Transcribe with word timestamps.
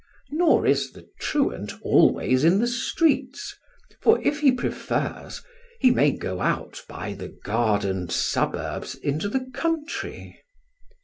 Nor 0.31 0.65
is 0.65 0.93
the 0.93 1.07
truant 1.19 1.73
always 1.83 2.43
in 2.43 2.57
the 2.57 2.65
streets, 2.65 3.55
for 4.01 4.19
if 4.23 4.39
he 4.39 4.51
prefers, 4.51 5.43
he 5.79 5.91
may 5.91 6.09
go 6.09 6.39
out 6.41 6.81
by 6.89 7.13
the 7.13 7.27
gardened 7.43 8.11
suburbs 8.11 8.95
into 8.95 9.29
the 9.29 9.45
country. 9.53 10.39